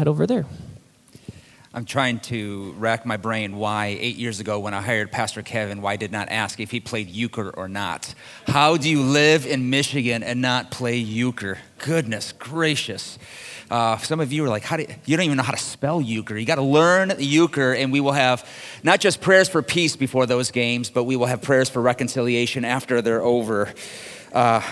[0.00, 0.46] head over there.
[1.74, 5.82] I'm trying to rack my brain why eight years ago when I hired Pastor Kevin,
[5.82, 8.14] why I did not ask if he played euchre or not.
[8.46, 11.58] How do you live in Michigan and not play euchre?
[11.78, 13.18] Goodness gracious.
[13.72, 15.58] Uh, some of you are like, how do you, you don't even know how to
[15.58, 16.38] spell euchre.
[16.38, 18.48] You got to learn euchre, and we will have
[18.84, 22.64] not just prayers for peace before those games, but we will have prayers for reconciliation
[22.64, 23.74] after they're over.
[24.32, 24.62] Uh,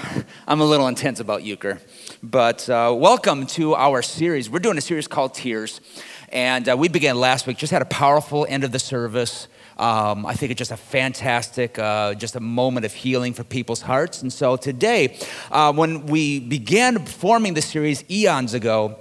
[0.46, 1.80] I'm a little intense about euchre.
[2.22, 4.48] But uh, welcome to our series.
[4.48, 5.82] We're doing a series called Tears.
[6.30, 9.48] And uh, we began last week, just had a powerful end of the service.
[9.76, 13.82] Um, I think it's just a fantastic, uh, just a moment of healing for people's
[13.82, 14.22] hearts.
[14.22, 15.18] And so today,
[15.50, 18.98] uh, when we began forming the series eons ago,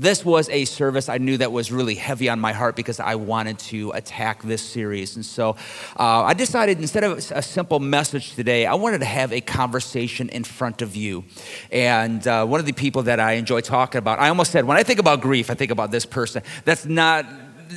[0.00, 3.16] this was a service I knew that was really heavy on my heart because I
[3.16, 5.16] wanted to attack this series.
[5.16, 5.56] And so
[5.98, 10.28] uh, I decided instead of a simple message today, I wanted to have a conversation
[10.28, 11.24] in front of you.
[11.72, 14.76] And uh, one of the people that I enjoy talking about, I almost said, when
[14.76, 16.42] I think about grief, I think about this person.
[16.64, 17.26] That's not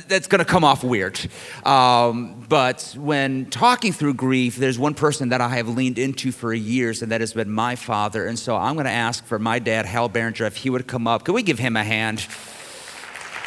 [0.08, 1.20] that's going to come off weird.
[1.64, 6.52] Um, but when talking through grief, there's one person that I have leaned into for
[6.54, 8.26] years, and that has been my father.
[8.26, 11.06] And so I'm going to ask for my dad, Hal Behringer, if he would come
[11.06, 11.24] up.
[11.24, 12.26] Could we give him a hand?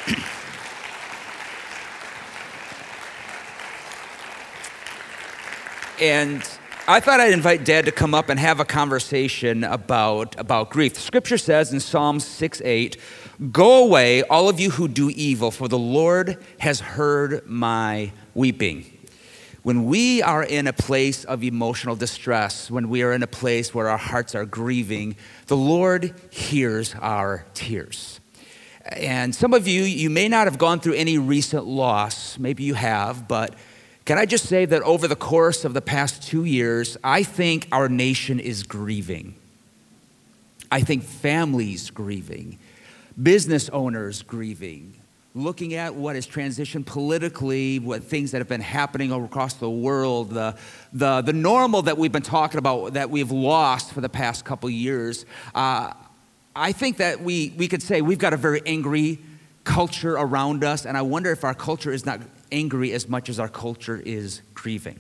[6.02, 6.48] and
[6.88, 11.00] I thought I'd invite Dad to come up and have a conversation about, about grief.
[11.00, 12.98] Scripture says in Psalm 6 8,
[13.52, 18.86] Go away, all of you who do evil, for the Lord has heard my weeping.
[19.64, 23.74] When we are in a place of emotional distress, when we are in a place
[23.74, 25.16] where our hearts are grieving,
[25.48, 28.20] the Lord hears our tears.
[28.84, 32.38] And some of you, you may not have gone through any recent loss.
[32.38, 33.56] Maybe you have, but
[34.06, 37.68] can I just say that over the course of the past two years, I think
[37.72, 39.36] our nation is grieving.
[40.72, 42.60] I think families grieving
[43.22, 44.94] business owners grieving,
[45.34, 50.32] looking at what has transitioned politically, what things that have been happening across the world,
[50.32, 50.56] the,
[50.94, 54.70] the, the normal that we've been talking about that we've lost for the past couple
[54.70, 55.26] years.
[55.54, 55.94] Uh,
[56.56, 59.20] I think that we, we could say we've got a very angry
[59.64, 62.20] culture around us, and I wonder if our culture is not
[62.56, 65.00] angry as much as our culture is grieving.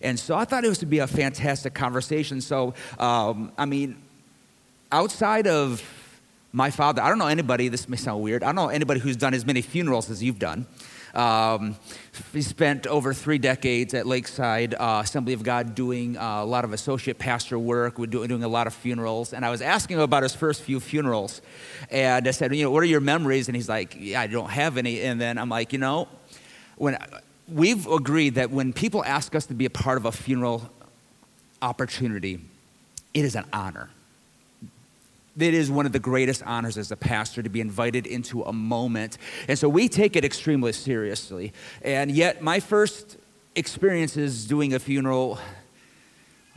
[0.00, 2.40] And so I thought it was to be a fantastic conversation.
[2.40, 4.02] So, um, I mean,
[4.90, 5.82] outside of
[6.52, 9.16] my father, I don't know anybody, this may sound weird, I don't know anybody who's
[9.16, 10.66] done as many funerals as you've done.
[11.14, 11.76] Um,
[12.32, 16.64] he spent over three decades at Lakeside uh, Assembly of God doing uh, a lot
[16.64, 19.34] of associate pastor work, We're doing, doing a lot of funerals.
[19.34, 21.42] And I was asking him about his first few funerals.
[21.90, 23.48] And I said, you know, what are your memories?
[23.48, 25.02] And he's like, yeah, I don't have any.
[25.02, 26.08] And then I'm like, you know,
[26.82, 26.98] when
[27.48, 30.68] we've agreed that when people ask us to be a part of a funeral
[31.60, 32.40] opportunity,
[33.14, 33.88] it is an honor
[35.38, 38.52] it is one of the greatest honors as a pastor to be invited into a
[38.52, 39.18] moment.
[39.48, 41.52] And so we take it extremely seriously.
[41.82, 43.16] And yet, my first
[43.54, 45.38] experience is doing a funeral.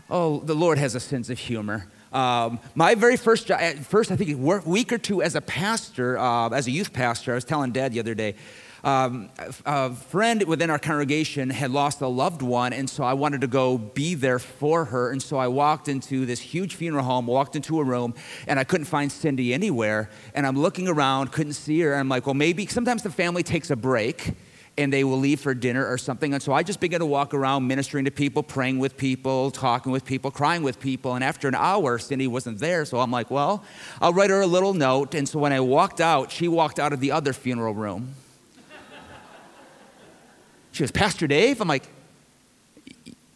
[0.09, 1.87] Oh, the Lord has a sense of humor.
[2.11, 6.49] Um, my very first, job, first I think, week or two as a pastor, uh,
[6.49, 8.35] as a youth pastor, I was telling Dad the other day,
[8.85, 9.31] um,
[9.65, 13.47] a friend within our congregation had lost a loved one, and so I wanted to
[13.47, 15.09] go be there for her.
[15.09, 18.13] And so I walked into this huge funeral home, walked into a room,
[18.47, 20.11] and I couldn't find Cindy anywhere.
[20.35, 21.93] And I'm looking around, couldn't see her.
[21.93, 24.33] And I'm like, well, maybe sometimes the family takes a break
[24.77, 26.33] and they will leave for dinner or something.
[26.33, 29.91] And so I just began to walk around ministering to people, praying with people, talking
[29.91, 31.15] with people, crying with people.
[31.15, 32.85] And after an hour, Cindy wasn't there.
[32.85, 33.63] So I'm like, well,
[33.99, 35.15] I'll write her a little note.
[35.15, 38.15] And so when I walked out, she walked out of the other funeral room.
[40.75, 41.61] She goes, Pastor Dave?
[41.61, 41.87] I'm like,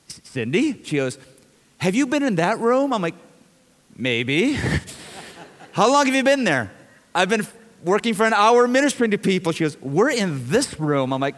[0.08, 0.84] Cindy?
[0.84, 1.18] She goes,
[1.78, 2.92] Have you been in that room?
[2.92, 3.16] I'm like,
[3.96, 4.60] Maybe.
[5.72, 6.70] How long have you been there?
[7.16, 7.48] I've been
[7.86, 9.54] working for an hour ministering to people.
[9.54, 11.14] She goes, We're in this room.
[11.14, 11.36] I'm like,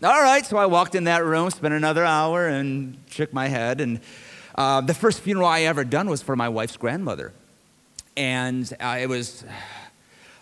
[0.00, 0.46] All right.
[0.46, 3.80] So I walked in that room, spent another hour, and shook my head.
[3.80, 3.98] And
[4.54, 7.32] uh, the first funeral I ever done was for my wife's grandmother.
[8.16, 9.44] And uh, it was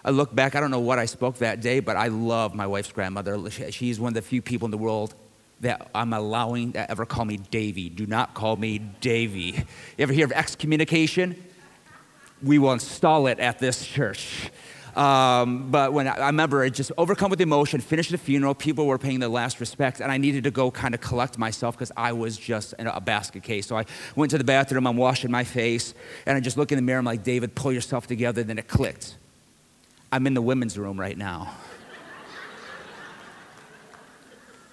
[0.05, 2.67] I look back, I don't know what I spoke that day, but I love my
[2.67, 3.51] wife's grandmother.
[3.51, 5.15] She's one of the few people in the world
[5.61, 7.89] that I'm allowing to ever call me Davy.
[7.89, 9.41] Do not call me Davy.
[9.41, 9.65] You
[10.01, 11.43] ever hear of excommunication?
[12.43, 14.51] We will install it at this church.
[14.95, 18.87] Um, but when I, I, remember I just overcome with emotion, finished the funeral, people
[18.87, 21.91] were paying their last respects, and I needed to go kind of collect myself because
[21.97, 23.67] I was just in a basket case.
[23.67, 25.95] So I went to the bathroom, I'm washing my face,
[26.27, 28.45] and I just look in the mirror, I'm like, David, pull yourself together.
[28.45, 29.17] Then it clicked.
[30.15, 31.51] I'm in the women's room right now.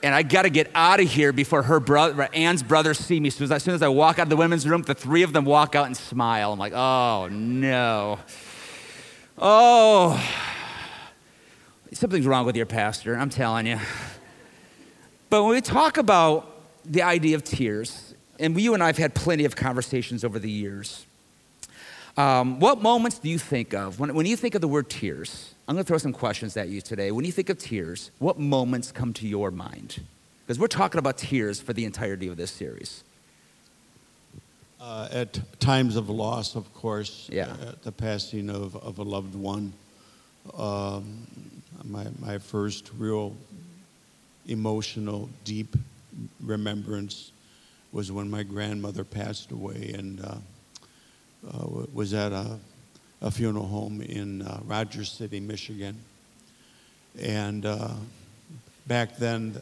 [0.03, 3.31] and I got to get out of here before her brother, Ann's brothers see me.
[3.31, 5.45] So as soon as I walk out of the women's room, the three of them
[5.45, 6.53] walk out and smile.
[6.53, 8.19] I'm like, oh no.
[9.39, 10.23] Oh.
[11.91, 13.79] Something's wrong with your pastor, I'm telling you.
[15.31, 19.15] But when we talk about the idea of tears, and you and I have had
[19.15, 21.07] plenty of conversations over the years,
[22.17, 25.53] um, what moments do you think of when, when you think of the word tears?
[25.67, 27.11] I'm going to throw some questions at you today.
[27.11, 30.01] When you think of tears, what moments come to your mind?
[30.45, 33.03] Because we're talking about tears for the entirety of this series.
[34.81, 37.55] Uh, at times of loss, of course, Yeah.
[37.61, 39.71] at the passing of, of a loved one,
[40.57, 41.25] um,
[41.83, 43.35] my, my first real
[44.47, 45.75] emotional, deep
[46.41, 47.31] remembrance
[47.91, 50.37] was when my grandmother passed away and uh, uh,
[51.93, 52.57] was at a,
[53.21, 55.97] a funeral home in uh, Rogers City, Michigan.
[57.19, 57.89] And uh,
[58.87, 59.61] back then,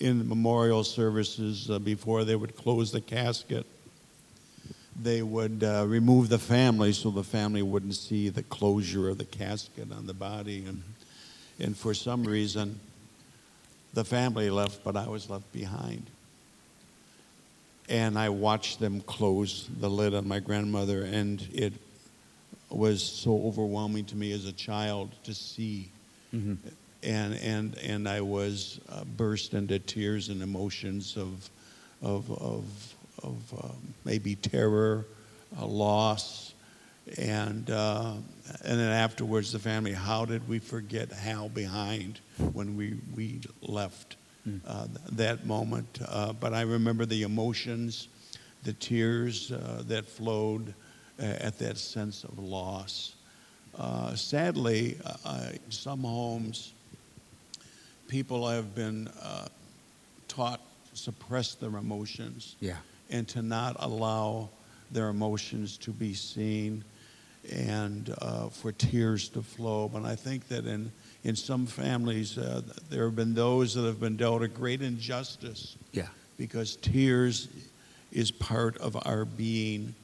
[0.00, 3.64] in the memorial services, uh, before they would close the casket,
[5.00, 9.24] they would uh, remove the family so the family wouldn't see the closure of the
[9.24, 10.64] casket on the body.
[10.66, 10.82] And,
[11.58, 12.78] and for some reason,
[13.92, 16.06] the family left, but I was left behind.
[17.88, 21.74] And I watched them close the lid on my grandmother, and it
[22.70, 25.90] was so overwhelming to me as a child to see.
[27.02, 31.50] And, and, and I was uh, burst into tears and emotions of,
[32.00, 32.64] of, of,
[33.22, 35.04] of um, maybe terror,
[35.60, 36.54] uh, loss,
[37.18, 38.14] and, uh,
[38.64, 42.20] and then afterwards, the family, how did we forget Hal behind
[42.54, 44.16] when we, we left
[44.66, 45.98] uh, that moment?
[46.06, 48.08] Uh, but I remember the emotions,
[48.62, 50.74] the tears uh, that flowed
[51.18, 53.14] uh, at that sense of loss.
[53.76, 56.72] Uh, sadly, uh, some homes,
[58.08, 59.46] people have been uh,
[60.28, 60.60] taught
[60.90, 62.76] to suppress their emotions Yeah.
[63.10, 64.50] and to not allow
[64.90, 66.84] their emotions to be seen
[67.52, 69.88] and uh, for tears to flow.
[69.88, 70.90] But I think that in,
[71.24, 75.76] in some families, uh, there have been those that have been dealt a great injustice
[75.92, 76.08] Yeah.
[76.38, 77.48] because tears
[78.12, 79.94] is part of our being.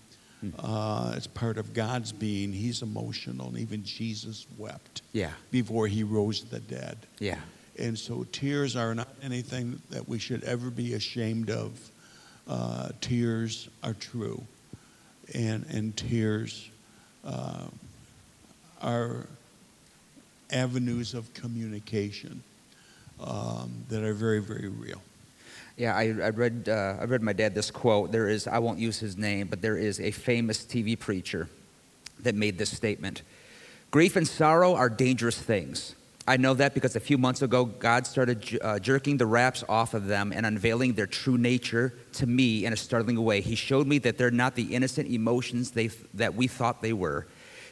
[0.58, 2.50] Uh, it's part of God's being.
[2.52, 5.32] He's emotional, and even Jesus wept Yeah.
[5.50, 6.96] before he rose the dead.
[7.19, 7.40] Yeah.
[7.78, 11.78] And so tears are not anything that we should ever be ashamed of.
[12.48, 14.42] Uh, tears are true.
[15.34, 16.69] And, and tears
[17.25, 17.67] uh,
[18.81, 19.26] are
[20.50, 22.43] avenues of communication
[23.20, 25.02] um, that are very, very real.
[25.76, 28.12] Yeah, I, I read uh, I read my dad this quote.
[28.12, 31.49] There is I won't use his name, but there is a famous TV preacher
[32.20, 33.23] that made this statement.
[33.90, 35.94] Grief and sorrow are dangerous things.
[36.30, 39.94] I know that because a few months ago, God started uh, jerking the wraps off
[39.94, 43.40] of them and unveiling their true nature to me in a startling way.
[43.40, 47.26] He showed me that they're not the innocent emotions they, that we thought they were.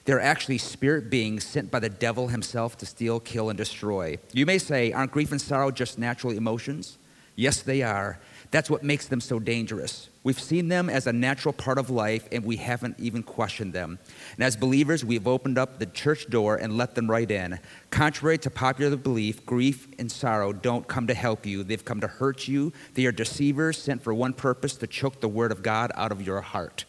[0.06, 4.18] They're actually spirit beings sent by the devil himself to steal, kill, and destroy.
[4.32, 6.98] You may say, aren't grief and sorrow just natural emotions?
[7.36, 8.18] Yes, they are.
[8.50, 10.08] That's what makes them so dangerous.
[10.28, 13.98] We've seen them as a natural part of life, and we haven't even questioned them.
[14.34, 17.58] And as believers, we've opened up the church door and let them right in.
[17.88, 22.06] Contrary to popular belief, grief and sorrow don't come to help you, they've come to
[22.06, 22.74] hurt you.
[22.92, 26.20] They are deceivers sent for one purpose to choke the word of God out of
[26.20, 26.84] your heart.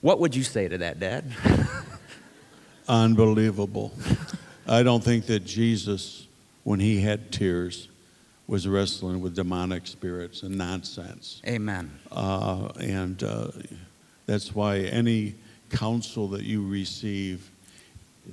[0.00, 1.30] What would you say to that, Dad?
[2.88, 3.92] Unbelievable.
[4.66, 6.26] I don't think that Jesus,
[6.64, 7.88] when he had tears,
[8.46, 11.40] was wrestling with demonic spirits and nonsense.
[11.46, 11.90] Amen.
[12.10, 13.48] Uh, and uh,
[14.26, 15.34] that's why any
[15.70, 17.50] counsel that you receive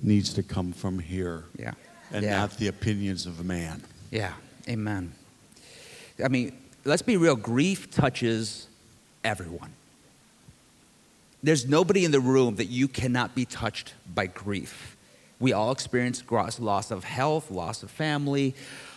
[0.03, 1.73] needs to come from here Yeah.
[2.11, 2.37] and yeah.
[2.39, 3.81] not the opinions of man.
[4.11, 4.33] Yeah,
[4.67, 5.13] amen.
[6.23, 8.67] I mean, let's be real grief touches
[9.23, 9.71] everyone.
[11.41, 14.97] There's nobody in the room that you cannot be touched by grief.
[15.39, 18.55] We all experience loss of health, loss of family,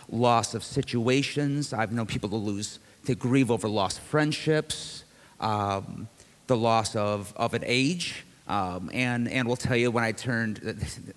[0.09, 1.73] loss of situations.
[1.73, 5.03] I've known people to lose, to grieve over lost friendships,
[5.39, 6.07] um,
[6.47, 8.25] the loss of, of an age.
[8.47, 10.57] Um, and, and we'll tell you when I turned,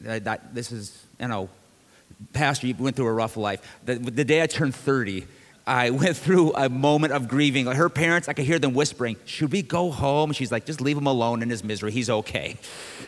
[0.00, 1.48] that, that, this is, you know,
[2.32, 3.60] Pastor, you went through a rough life.
[3.84, 5.26] The, the day I turned 30,
[5.66, 7.66] I went through a moment of grieving.
[7.66, 10.32] Her parents, I could hear them whispering, Should we go home?
[10.32, 11.90] She's like, Just leave him alone in his misery.
[11.90, 12.56] He's okay.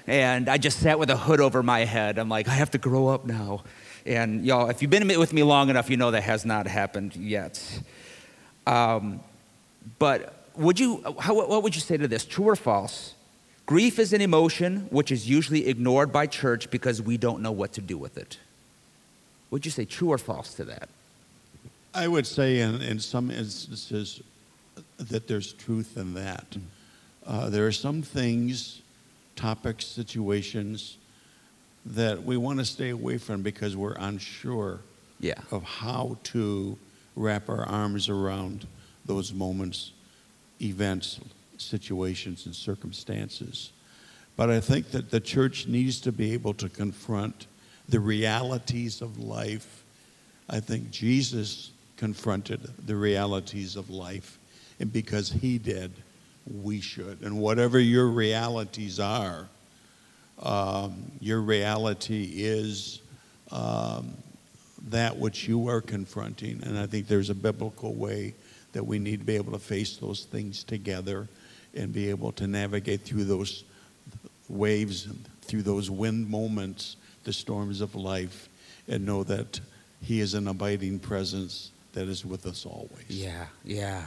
[0.07, 2.19] And I just sat with a hood over my head.
[2.19, 3.63] I'm like, I have to grow up now.
[4.09, 7.15] And y'all, if you've been with me long enough, you know that has not happened
[7.15, 7.63] yet.
[8.67, 9.21] Um,
[9.99, 12.25] but would you, how, what would you say to this?
[12.25, 13.15] True or false?
[13.67, 17.75] Grief is an emotion which is usually ignored by church because we don't know what
[17.75, 18.39] to do with it.
[19.51, 20.89] Would you say true or false to that?
[21.93, 24.23] I would say in, in some instances
[24.97, 26.57] that there's truth in that.
[27.27, 28.81] Uh, there are some things,
[29.37, 30.97] topics, situations
[31.87, 34.81] that we want to stay away from because we're unsure
[35.21, 35.41] Yeah.
[35.51, 36.79] of how to
[37.17, 38.67] wrap our arms around
[39.05, 39.93] those moments,
[40.61, 41.19] events,
[41.57, 43.71] situations, and circumstances.
[44.37, 47.47] But I think that the church needs to be able to confront
[47.89, 49.83] the realities of life.
[50.49, 54.39] I think Jesus confronted the realities of life,
[54.79, 55.91] and because he did,
[56.47, 57.21] we should.
[57.23, 59.49] And whatever your realities are,
[60.41, 63.01] um, your reality is
[63.51, 64.15] um,
[64.89, 66.63] that which you are confronting.
[66.65, 68.35] And I think there's a biblical way
[68.73, 71.29] that we need to be able to face those things together
[71.75, 73.65] and be able to navigate through those
[74.49, 75.09] waves
[75.49, 78.49] through those wind moments, the storms of life,
[78.87, 79.59] and know that
[80.03, 83.09] He is an abiding presence that is with us always.
[83.09, 84.07] Yeah, yeah.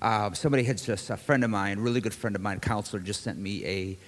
[0.00, 3.22] Um, somebody had just a friend of mine, really good friend of mine, counselor, just
[3.22, 3.98] sent me a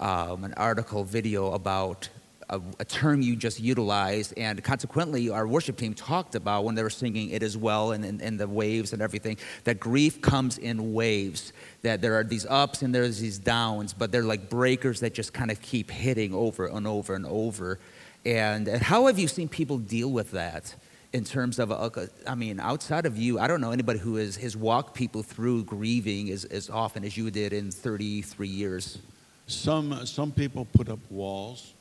[0.00, 2.08] um, an article, video about
[2.48, 6.82] a, a, term you just utilized, and consequently, our worship team talked about when they
[6.82, 9.36] were singing it as well, and, and, and the waves and everything.
[9.64, 11.52] That grief comes in waves.
[11.82, 15.32] That there are these ups and there's these downs, but they're like breakers that just
[15.32, 17.78] kind of keep hitting over and over and over.
[18.24, 20.74] And, and how have you seen people deal with that?
[21.12, 21.88] in terms of, uh,
[22.26, 25.64] I mean, outside of you, I don't know anybody who has, has walked people through
[25.64, 28.98] grieving as, as often as you did in 33 years.
[29.46, 31.72] Some, some people put up walls.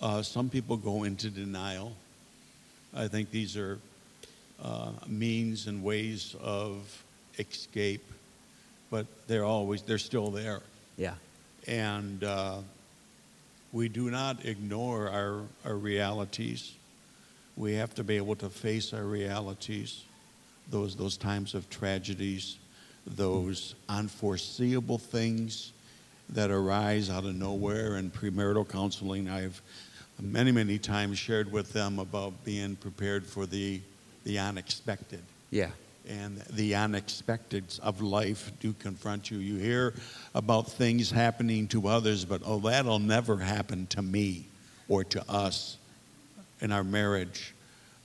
[0.00, 1.92] Uh, some people go into denial.
[2.94, 3.78] I think these are
[4.62, 7.04] uh, means and ways of
[7.38, 8.04] escape,
[8.90, 10.60] but they're always, they're still there.
[10.96, 11.14] Yeah.
[11.66, 12.58] And uh,
[13.72, 16.74] we do not ignore our, our realities
[17.56, 20.02] we have to be able to face our realities,
[20.70, 22.58] those, those times of tragedies,
[23.06, 25.72] those unforeseeable things
[26.30, 27.96] that arise out of nowhere.
[27.96, 29.60] In premarital counseling, I've
[30.20, 33.80] many, many times shared with them about being prepared for the,
[34.24, 35.22] the unexpected.
[35.50, 35.70] Yeah.
[36.08, 39.38] And the unexpected of life do confront you.
[39.38, 39.94] You hear
[40.34, 44.44] about things happening to others, but oh, that'll never happen to me
[44.88, 45.78] or to us
[46.60, 47.54] in our marriage.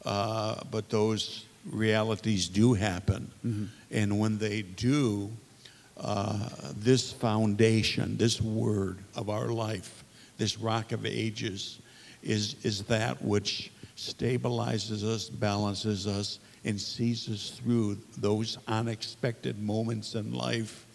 [0.05, 3.29] Uh, but those realities do happen.
[3.45, 3.65] Mm-hmm.
[3.91, 5.29] And when they do,
[5.99, 10.03] uh, this foundation, this word of our life,
[10.37, 11.79] this rock of ages,
[12.23, 20.15] is, is that which stabilizes us, balances us, and sees us through those unexpected moments
[20.15, 20.85] in life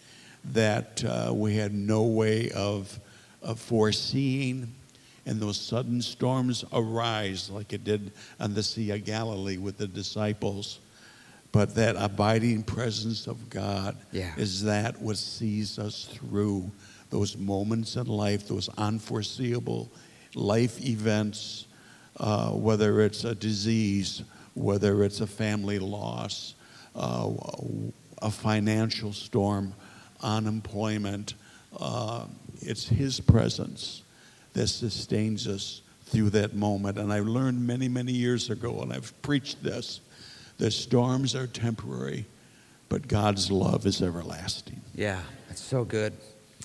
[0.45, 2.99] that uh, we had no way of,
[3.41, 4.71] of foreseeing
[5.25, 9.87] and those sudden storms arise like it did on the Sea of Galilee with the
[9.87, 10.79] disciples.
[11.55, 14.33] But that abiding presence of God yeah.
[14.35, 16.69] is that what sees us through
[17.09, 19.89] those moments in life, those unforeseeable
[20.33, 21.67] life events,
[22.19, 26.55] uh, whether it's a disease, whether it's a family loss,
[26.93, 27.31] uh,
[28.21, 29.73] a financial storm,
[30.21, 31.35] unemployment.
[31.79, 32.25] Uh,
[32.59, 34.03] it's His presence
[34.51, 36.97] that sustains us through that moment.
[36.97, 40.01] And I learned many, many years ago, and I've preached this
[40.57, 42.25] the storms are temporary,
[42.89, 44.81] but God's love is everlasting.
[44.93, 46.13] Yeah, it's so good.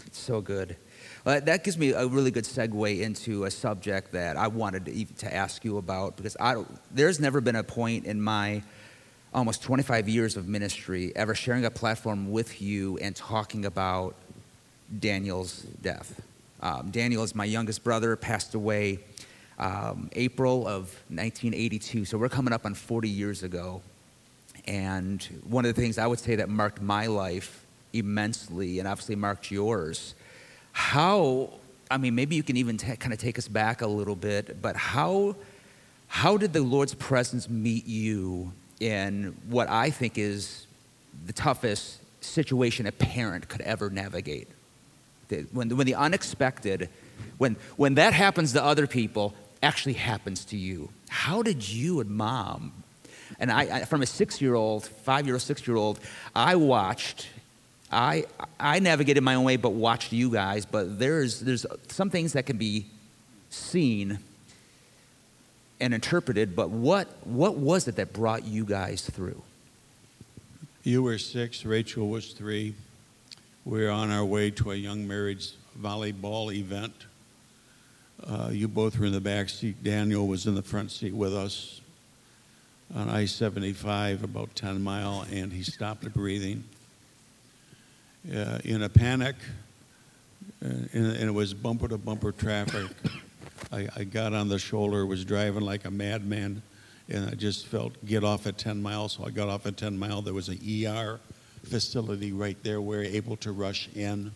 [0.07, 0.77] It's so good.
[1.25, 5.05] Well, that gives me a really good segue into a subject that I wanted to,
[5.05, 8.63] to ask you about because I, there's never been a point in my
[9.35, 14.15] almost 25 years of ministry ever sharing a platform with you and talking about
[14.99, 16.23] Daniel's death.
[16.63, 19.01] Um, Daniel is my youngest brother, passed away
[19.61, 22.07] um, April of 1982.
[22.07, 23.83] So we're coming up on 40 years ago.
[24.67, 29.17] And one of the things I would say that marked my life immensely and obviously
[29.17, 30.15] marked yours,
[30.73, 31.51] how,
[31.91, 34.61] I mean, maybe you can even t- kind of take us back a little bit,
[34.63, 35.37] but how,
[36.09, 40.67] how did the Lord's presence meet you in what I think is
[41.27, 44.49] the toughest situation a parent could ever navigate?
[45.53, 46.89] when, when the unexpected,
[47.39, 50.89] when, when that happens to other people, actually happens to you.
[51.09, 52.73] How did you and mom,
[53.39, 56.01] and I, I from a six year old, five year old, six year old,
[56.35, 57.29] I watched,
[57.93, 58.25] I,
[58.59, 60.65] I navigated my own way, but watched you guys.
[60.65, 62.87] But there's, there's some things that can be
[63.51, 64.19] seen
[65.81, 69.43] and interpreted, but what, what was it that brought you guys through?
[70.83, 72.75] You were six, Rachel was three.
[73.65, 76.95] We were on our way to a young marrieds volleyball event.
[78.27, 79.83] Uh, you both were in the back seat.
[79.83, 81.81] Daniel was in the front seat with us
[82.95, 86.65] on I 75, about 10 mile, and he stopped breathing.
[88.29, 89.35] Uh, in a panic,
[90.63, 92.91] uh, and, and, it was bumper to bumper traffic.
[93.73, 96.61] I, I got on the shoulder, was driving like a madman,
[97.09, 99.15] and I just felt get off at 10 miles.
[99.15, 100.21] So I got off at 10 mile.
[100.21, 101.19] There was an ER
[101.65, 102.83] facility right there.
[102.83, 104.33] We were able to rush in.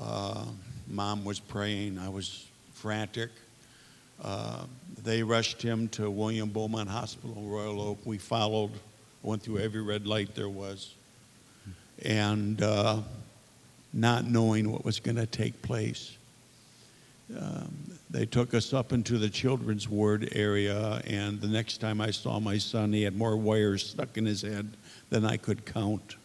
[0.00, 0.46] Uh,
[0.86, 1.98] mom was praying.
[1.98, 2.47] I was
[2.78, 3.30] frantic.
[4.22, 4.64] Uh,
[5.02, 7.98] they rushed him to William Beaumont Hospital, in Royal Oak.
[8.04, 8.70] We followed,
[9.22, 10.94] went through every red light there was,
[12.04, 13.00] and uh,
[13.92, 16.16] not knowing what was going to take place.
[17.36, 17.74] Um,
[18.10, 22.38] they took us up into the children's ward area, and the next time I saw
[22.38, 24.68] my son, he had more wires stuck in his head
[25.10, 26.16] than I could count.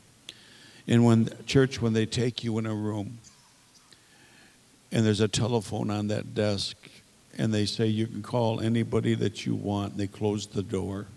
[0.88, 3.18] And when church, when they take you in a room,
[4.94, 6.78] and there's a telephone on that desk,
[7.36, 11.08] and they say you can call anybody that you want, and they close the door,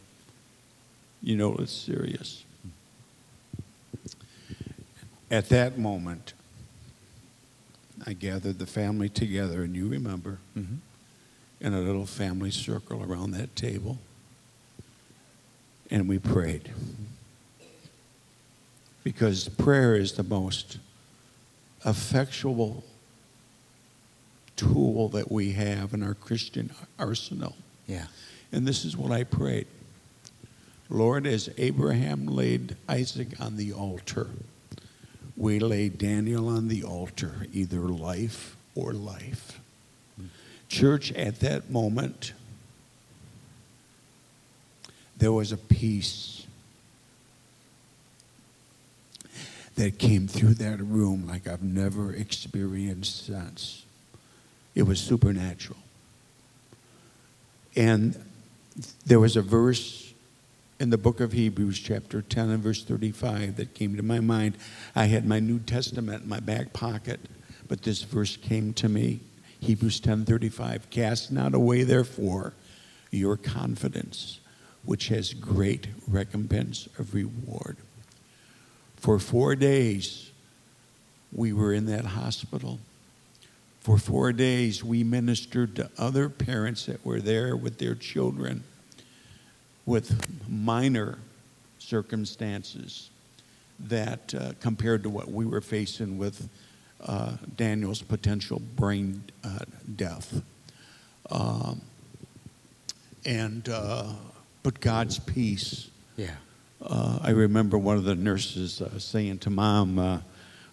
[1.23, 2.45] you know it's serious.
[5.31, 6.33] At that moment,
[8.07, 10.77] I gathered the family together, and you remember, mm-hmm.
[11.61, 13.99] in a little family circle around that table,
[15.91, 16.71] and we prayed.
[19.05, 20.79] Because prayer is the most
[21.85, 22.83] effectual
[24.57, 27.55] tool that we have in our Christian arsenal.
[27.87, 28.07] Yeah.
[28.53, 29.67] And this is what I prayed
[30.89, 34.29] Lord, as Abraham laid Isaac on the altar,
[35.37, 39.61] we lay Daniel on the altar, either life or life.
[40.69, 42.33] Church, at that moment,
[45.17, 46.47] there was a peace
[49.75, 53.86] that came through that room like I've never experienced since.
[54.77, 55.79] It was supernatural.
[57.75, 58.17] And
[59.05, 60.13] there was a verse
[60.79, 64.59] in the book of Hebrews, chapter 10 and verse 35, that came to my mind.
[64.95, 67.19] I had my New Testament in my back pocket,
[67.67, 69.21] but this verse came to me.
[69.61, 72.53] Hebrews 10:35 Cast not away therefore
[73.11, 74.41] your confidence
[74.85, 77.79] which has great recompense of reward.
[78.97, 80.31] For 4 days
[81.33, 82.79] we were in that hospital.
[83.87, 88.65] For 4 days we ministered to other parents that were there with their children
[89.87, 91.21] with minor
[91.79, 93.11] circumstances
[93.79, 96.49] that uh, compared to what we were facing with
[97.07, 99.61] uh, Daniel's potential brain uh,
[99.95, 100.43] death.
[101.31, 101.81] Um,
[103.25, 104.15] and uh,
[104.65, 105.91] but God's peace.
[106.17, 106.35] Yeah.
[106.83, 110.25] Uh, I remember one of the nurses uh, saying to mom,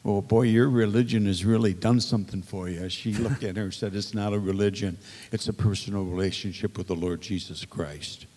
[0.04, 3.74] "Well, boy, your religion has really done something for you." She looked at her and
[3.74, 4.98] said, "It's not a religion;
[5.32, 8.28] it's a personal relationship with the Lord Jesus Christ."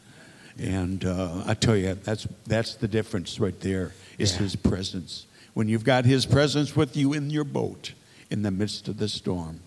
[0.59, 4.39] And uh, I tell you, that's, that's the difference right there is yeah.
[4.39, 5.27] his presence.
[5.55, 7.93] When you've got his presence with you in your boat
[8.31, 9.61] in the midst of the storm,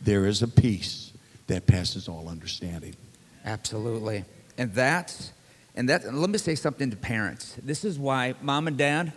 [0.00, 1.12] there is a peace
[1.48, 2.94] that passes all understanding.
[3.44, 4.24] Absolutely.
[4.56, 5.32] And that's,
[5.74, 7.56] and that, and let me say something to parents.
[7.62, 9.12] This is why, mom and dad,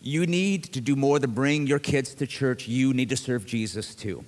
[0.00, 2.66] you need to do more than bring your kids to church.
[2.66, 4.24] You need to serve Jesus too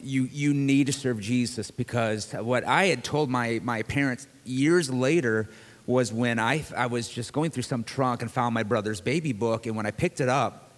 [0.00, 4.90] you, you need to serve Jesus because what I had told my, my parents years
[4.90, 5.48] later
[5.86, 9.32] was when I, I was just going through some trunk and found my brother's baby
[9.32, 9.66] book.
[9.66, 10.70] And when I picked it up,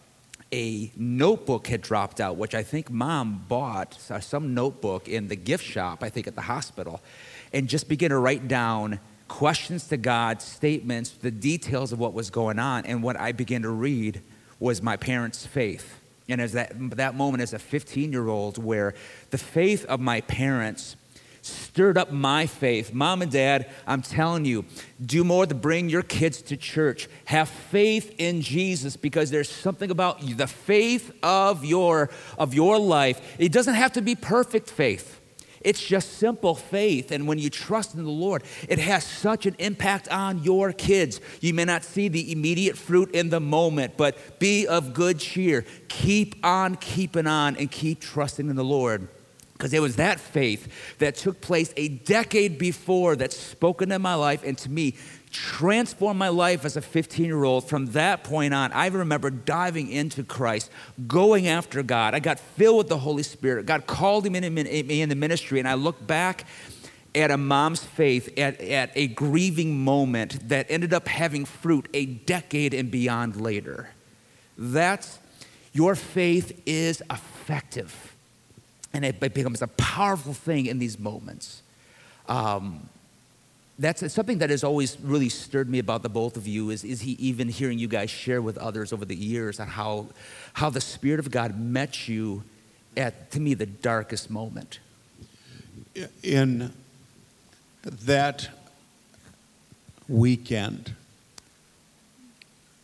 [0.53, 5.37] a notebook had dropped out, which I think mom bought, uh, some notebook in the
[5.37, 7.01] gift shop, I think at the hospital,
[7.53, 9.01] and just began to write down
[9.35, 12.87] questions to God, statements, the details of what was going on.
[12.87, 14.23] And what I began to read
[14.61, 15.99] was my parents' faith.
[16.29, 18.95] And as that, that moment as a 15 year old, where
[19.31, 20.95] the faith of my parents
[21.43, 22.95] stirred up my faith.
[22.95, 24.67] Mom and dad, I'm telling you,
[25.05, 27.09] do more to bring your kids to church.
[27.25, 32.79] Have faith in Jesus because there's something about you, the faith of your, of your
[32.79, 33.35] life.
[33.41, 35.21] It doesn't have to be perfect faith.
[35.65, 37.11] It's just simple faith.
[37.11, 41.21] And when you trust in the Lord, it has such an impact on your kids.
[41.41, 45.65] You may not see the immediate fruit in the moment, but be of good cheer.
[45.89, 49.09] Keep on keeping on and keep trusting in the Lord.
[49.55, 54.15] Because it was that faith that took place a decade before that spoken in my
[54.15, 54.97] life and to me
[55.35, 57.69] transformed my life as a 15 year old.
[57.69, 60.71] From that point on, I remember diving into Christ,
[61.09, 62.15] going after God.
[62.15, 63.67] I got filled with the Holy Spirit.
[63.67, 66.47] God called me in the ministry, and I look back
[67.17, 72.07] at a mom's faith at, at a grieving moment that ended up having fruit a
[72.07, 73.91] decade and beyond later.
[74.57, 75.19] That's
[75.73, 78.15] your faith is effective.
[78.93, 81.63] And it becomes a powerful thing in these moments.
[82.29, 82.89] Um,
[83.79, 87.01] that's something that has always really stirred me about the both of you is, is
[87.01, 90.07] he even hearing you guys share with others over the years on how,
[90.53, 92.45] how the Spirit of God met you
[92.97, 94.79] at, to me, the darkest moment.
[96.23, 96.73] in
[97.85, 98.49] that
[100.09, 100.95] weekend,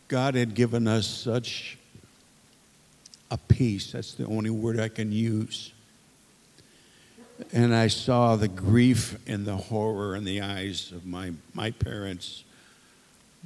[0.07, 1.77] God had given us such
[3.29, 3.93] a peace.
[3.93, 5.71] That's the only word I can use.
[7.53, 12.43] And I saw the grief and the horror in the eyes of my, my parents,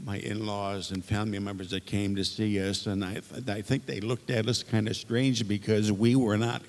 [0.04, 2.88] my in laws, and family members that came to see us.
[2.88, 6.62] And I, I think they looked at us kind of strange because we were not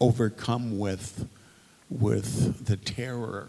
[0.00, 1.28] overcome with,
[1.88, 3.48] with the terror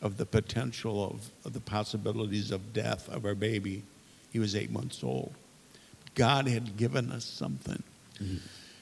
[0.00, 3.82] of the potential of, of the possibilities of death of our baby.
[4.32, 5.32] He was eight months old.
[6.14, 7.82] God had given us something.
[8.20, 8.36] Mm-hmm.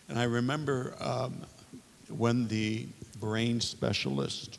[0.09, 1.43] And I remember um,
[2.09, 2.87] when the
[3.21, 4.59] brain specialist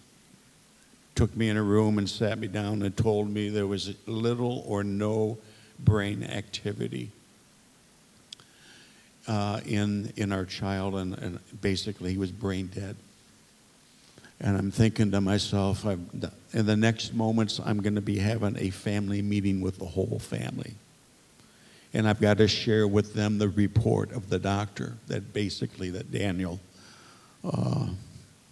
[1.15, 4.63] took me in a room and sat me down and told me there was little
[4.67, 5.37] or no
[5.79, 7.11] brain activity
[9.27, 12.95] uh, in, in our child, and, and basically he was brain dead.
[14.39, 15.99] And I'm thinking to myself, I've,
[16.53, 20.17] in the next moments, I'm going to be having a family meeting with the whole
[20.17, 20.73] family.
[21.93, 26.11] And I've got to share with them the report of the doctor that basically that
[26.11, 26.59] Daniel
[27.43, 27.89] uh,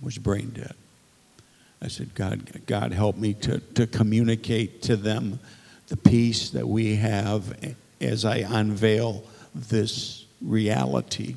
[0.01, 0.73] was brain dead.
[1.81, 5.39] I said, God, God, help me to, to communicate to them
[5.87, 7.57] the peace that we have
[8.01, 9.23] as I unveil
[9.55, 11.35] this reality.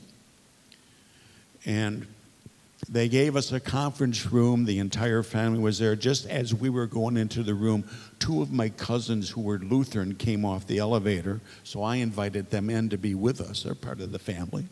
[1.64, 2.06] And
[2.88, 4.64] they gave us a conference room.
[4.64, 5.94] The entire family was there.
[5.94, 7.84] Just as we were going into the room,
[8.18, 11.40] two of my cousins who were Lutheran came off the elevator.
[11.62, 13.62] So I invited them in to be with us.
[13.62, 14.66] They're part of the family.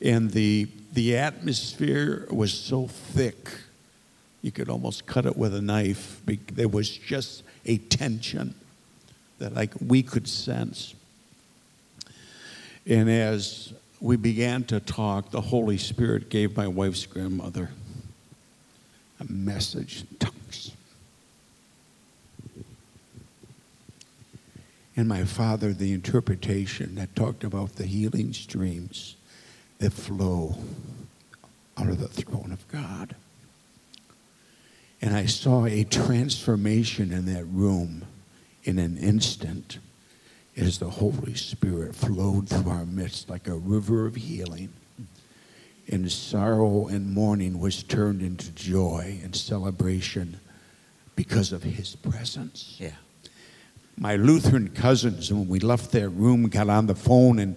[0.00, 3.50] And the, the atmosphere was so thick,
[4.42, 6.20] you could almost cut it with a knife.
[6.52, 8.54] There was just a tension
[9.38, 10.94] that like we could sense.
[12.86, 17.70] And as we began to talk, the Holy Spirit gave my wife's grandmother
[19.18, 20.72] a message in tongues.
[24.96, 29.16] And my father, the interpretation that talked about the healing streams
[29.78, 30.56] that flow
[31.76, 33.14] out of the throne of God.
[35.02, 38.04] And I saw a transformation in that room
[38.64, 39.78] in an instant
[40.56, 44.72] as the Holy Spirit flowed through our midst like a river of healing.
[45.88, 50.40] And sorrow and mourning was turned into joy and celebration
[51.16, 52.76] because of his presence.
[52.78, 52.92] Yeah.
[53.98, 57.56] My Lutheran cousins, when we left their room, got on the phone and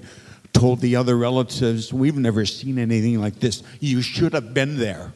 [0.57, 3.61] told the other relatives, We've never seen anything like this.
[3.79, 5.13] You should have been there.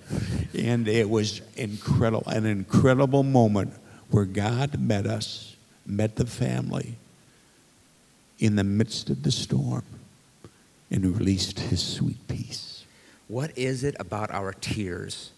[0.58, 3.74] And it was incredible, an incredible moment
[4.12, 6.96] where God met us, met the family
[8.40, 9.84] in the midst of the storm
[10.92, 12.86] and released his sweet peace.
[13.28, 15.32] What is it about our tears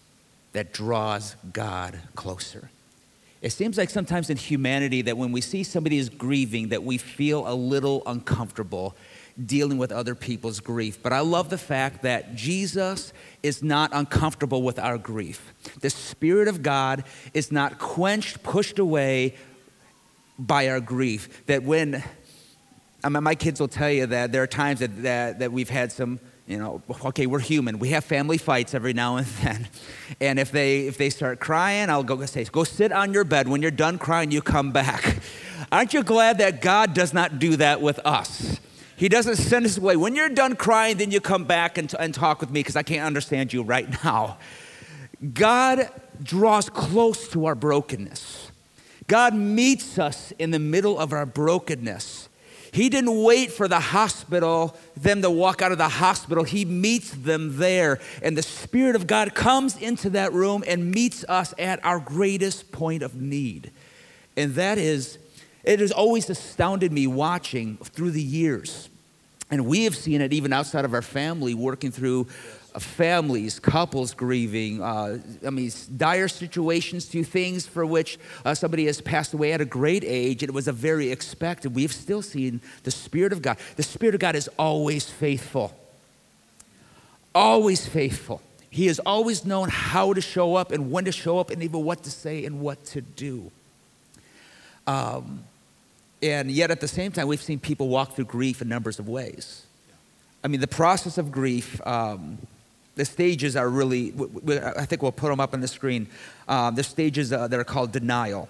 [0.52, 2.70] that draws God closer?
[3.40, 6.98] It seems like sometimes in humanity that when we see somebody is grieving that we
[6.98, 8.96] feel a little uncomfortable
[9.44, 11.02] dealing with other people's grief.
[11.02, 15.52] But I love the fact that Jesus is not uncomfortable with our grief.
[15.80, 19.34] The Spirit of God is not quenched, pushed away
[20.38, 21.44] by our grief.
[21.46, 22.04] That when
[23.04, 25.68] I mean, my kids will tell you that there are times that, that, that we've
[25.68, 27.78] had some, you know, okay, we're human.
[27.78, 29.68] We have family fights every now and then.
[30.22, 33.46] And if they, if they start crying, I'll go say, go sit on your bed.
[33.46, 35.18] When you're done crying, you come back.
[35.70, 38.58] Aren't you glad that God does not do that with us?
[38.96, 39.96] He doesn't send us away.
[39.96, 42.82] When you're done crying, then you come back and, and talk with me because I
[42.82, 44.38] can't understand you right now.
[45.32, 45.88] God
[46.22, 48.50] draws close to our brokenness.
[49.06, 52.28] God meets us in the middle of our brokenness.
[52.72, 56.42] He didn't wait for the hospital, them to walk out of the hospital.
[56.42, 58.00] He meets them there.
[58.20, 62.72] And the Spirit of God comes into that room and meets us at our greatest
[62.72, 63.70] point of need.
[64.36, 65.18] And that is,
[65.64, 68.88] it has always astounded me watching through the years.
[69.50, 72.26] And we have seen it even outside of our family, working through
[72.80, 79.00] families, couples grieving, uh, I mean, dire situations to things for which uh, somebody has
[79.00, 80.42] passed away at a great age.
[80.42, 81.74] It was a very expected.
[81.74, 83.58] We've still seen the Spirit of God.
[83.76, 85.72] The Spirit of God is always faithful.
[87.34, 88.42] Always faithful.
[88.70, 91.84] He has always known how to show up and when to show up and even
[91.84, 93.52] what to say and what to do.
[94.88, 95.44] Um,
[96.24, 99.06] and yet at the same time, we've seen people walk through grief in numbers of
[99.08, 99.66] ways.
[100.42, 102.38] I mean, the process of grief, um,
[102.96, 104.12] the stages are really,
[104.80, 106.06] I think we'll put them up on the screen.
[106.48, 108.48] Uh, the stages uh, that are called denial.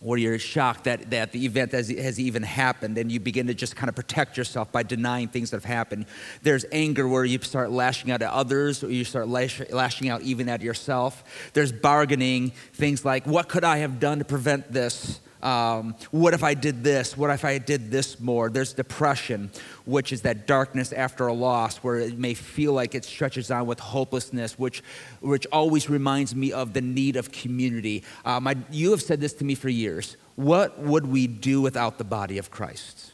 [0.00, 3.54] where you're shocked that, that the event has, has even happened and you begin to
[3.54, 6.06] just kind of protect yourself by denying things that have happened.
[6.42, 10.22] There's anger where you start lashing out at others or you start lash, lashing out
[10.22, 11.50] even at yourself.
[11.52, 15.20] There's bargaining, things like, what could I have done to prevent this?
[15.42, 17.16] Um, what if I did this?
[17.16, 18.50] What if I did this more?
[18.50, 19.50] There's depression,
[19.84, 23.66] which is that darkness after a loss, where it may feel like it stretches on
[23.66, 24.82] with hopelessness, which,
[25.20, 28.04] which always reminds me of the need of community.
[28.24, 30.16] Um, I, you have said this to me for years.
[30.36, 33.12] What would we do without the body of Christ?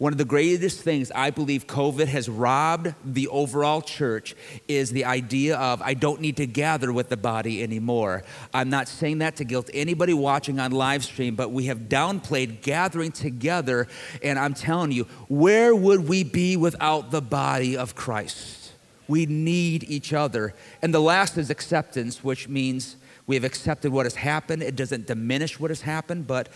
[0.00, 4.34] One of the greatest things I believe COVID has robbed the overall church
[4.66, 8.22] is the idea of I don't need to gather with the body anymore.
[8.54, 12.62] I'm not saying that to guilt anybody watching on live stream, but we have downplayed
[12.62, 13.88] gathering together.
[14.22, 18.72] And I'm telling you, where would we be without the body of Christ?
[19.06, 20.54] We need each other.
[20.80, 24.62] And the last is acceptance, which means we have accepted what has happened.
[24.62, 26.48] It doesn't diminish what has happened, but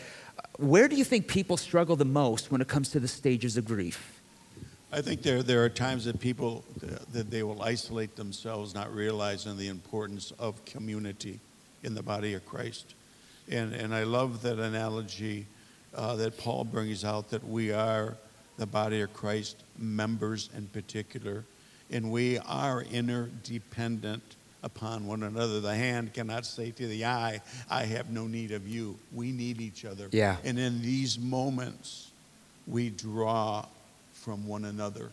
[0.58, 3.64] where do you think people struggle the most when it comes to the stages of
[3.64, 4.20] grief?
[4.92, 6.64] I think there, there are times that people
[7.12, 11.40] that they will isolate themselves, not realizing the importance of community
[11.82, 12.94] in the body of Christ.
[13.50, 15.46] And, and I love that analogy
[15.94, 18.16] uh, that Paul brings out that we are
[18.56, 21.44] the body of Christ, members in particular,
[21.90, 24.22] and we are interdependent
[24.64, 25.60] upon one another.
[25.60, 28.98] The hand cannot say to the eye, I have no need of you.
[29.12, 30.08] We need each other.
[30.10, 30.38] Yeah.
[30.42, 32.10] And in these moments,
[32.66, 33.66] we draw
[34.12, 35.10] from one another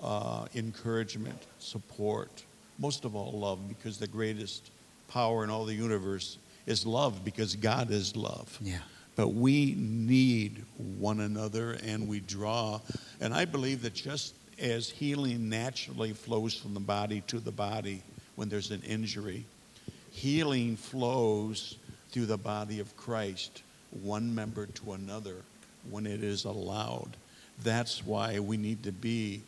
[0.00, 2.44] uh, encouragement, support,
[2.78, 4.70] most of all, love, because the greatest
[5.08, 8.56] power in all the universe is love, because God is love.
[8.60, 8.78] Yeah.
[9.16, 10.64] But we need
[10.98, 12.80] one another and we draw.
[13.20, 18.02] And I believe that just as healing naturally flows from the body to the body,
[18.36, 19.44] when there's an injury.
[20.10, 21.76] Healing flows
[22.10, 23.62] through the body of Christ,
[24.02, 25.36] one member to another,
[25.90, 27.16] when it is allowed.
[27.62, 29.42] That's why we need to be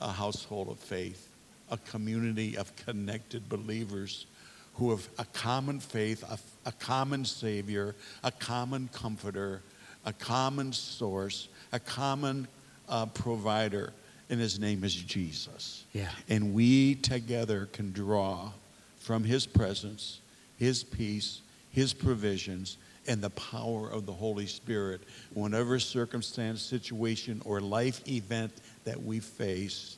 [0.00, 1.28] a household of faith,
[1.70, 4.26] a community of connected believers
[4.74, 6.38] who have a common faith, a,
[6.68, 9.62] a common Savior, a common comforter,
[10.06, 12.46] a common source, a common
[12.88, 13.92] uh, provider
[14.30, 15.84] and his name is Jesus.
[15.92, 16.10] Yeah.
[16.28, 18.50] And we together can draw
[18.98, 20.20] from his presence,
[20.58, 25.00] his peace, his provisions, and the power of the Holy Spirit.
[25.32, 28.52] whenever circumstance, situation, or life event
[28.84, 29.96] that we face,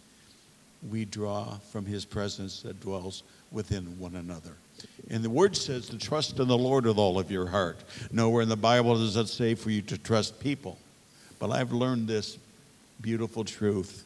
[0.88, 4.52] we draw from his presence that dwells within one another.
[5.10, 7.78] And the word says to trust in the Lord with all of your heart.
[8.12, 10.78] Nowhere in the Bible does it say for you to trust people.
[11.38, 12.38] But I've learned this
[13.00, 14.04] beautiful truth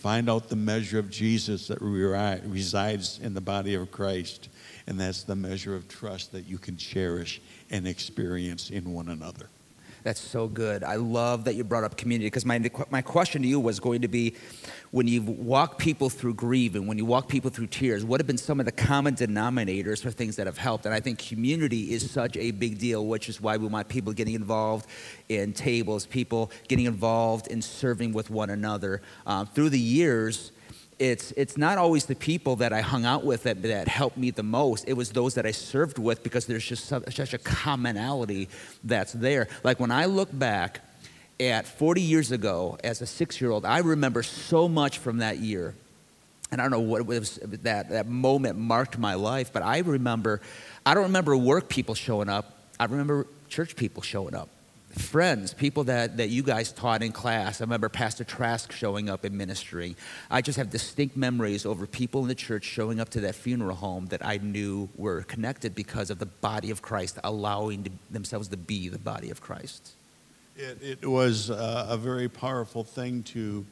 [0.00, 4.48] Find out the measure of Jesus that resides in the body of Christ,
[4.86, 7.38] and that's the measure of trust that you can cherish
[7.70, 9.50] and experience in one another.
[10.02, 10.82] That's so good.
[10.82, 14.02] I love that you brought up community because my, my question to you was going
[14.02, 14.34] to be
[14.92, 18.26] when you walk people through grief and when you walk people through tears, what have
[18.26, 20.86] been some of the common denominators for things that have helped?
[20.86, 24.12] And I think community is such a big deal, which is why we want people
[24.12, 24.86] getting involved
[25.28, 29.02] in tables, people getting involved in serving with one another.
[29.26, 30.50] Um, through the years,
[31.00, 34.30] it's, it's not always the people that I hung out with that, that helped me
[34.30, 34.84] the most.
[34.86, 38.50] It was those that I served with because there's just such, a commonality
[38.84, 39.48] that's there.
[39.64, 40.80] Like when I look back
[41.40, 45.38] at 40 years ago as a six year old, I remember so much from that
[45.38, 45.74] year.
[46.52, 49.78] And I don't know what it was that, that moment marked my life, but I
[49.78, 50.42] remember,
[50.84, 52.58] I don't remember work people showing up.
[52.78, 54.50] I remember church people showing up
[54.98, 57.60] friends, people that, that you guys taught in class.
[57.60, 59.94] I remember Pastor Trask showing up and ministering.
[60.30, 63.76] I just have distinct memories over people in the church showing up to that funeral
[63.76, 68.48] home that I knew were connected because of the body of Christ allowing to, themselves
[68.48, 69.92] to be the body of Christ.
[70.56, 73.64] It, it was uh, a very powerful thing to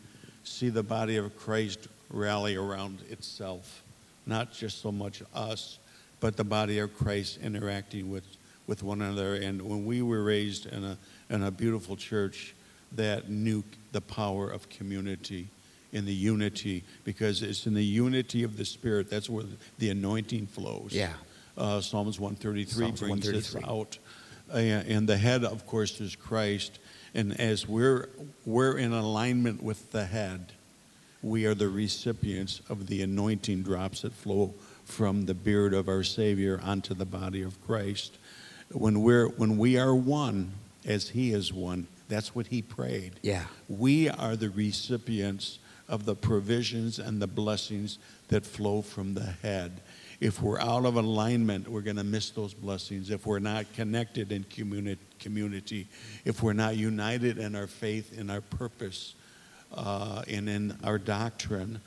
[0.44, 3.82] see the body of Christ rally around itself,
[4.24, 5.78] not just so much us,
[6.20, 8.24] but the body of Christ interacting with
[8.68, 9.34] with one another.
[9.34, 12.54] And when we were raised in a, in a beautiful church
[12.92, 15.48] that knew the power of community,
[15.92, 19.44] in the unity, because it's in the unity of the Spirit that's where
[19.78, 20.90] the anointing flows.
[20.92, 21.14] Yeah.
[21.56, 23.60] Uh, Psalms 133 Psalms brings 133.
[23.60, 23.98] this out.
[24.52, 26.78] Uh, and the head, of course, is Christ.
[27.14, 28.10] And as we're,
[28.44, 30.52] we're in alignment with the head,
[31.22, 34.54] we are the recipients of the anointing drops that flow
[34.84, 38.18] from the beard of our Savior onto the body of Christ
[38.72, 40.52] when we're when we are one
[40.86, 43.12] as he is one that's what he prayed.
[43.22, 43.44] Yeah.
[43.68, 49.80] We are the recipients of the provisions and the blessings that flow from the head.
[50.20, 53.10] If we're out of alignment, we're going to miss those blessings.
[53.10, 55.86] If we're not connected in communi- community,
[56.24, 59.14] if we're not united in our faith, in our purpose,
[59.72, 61.80] uh, and in our doctrine,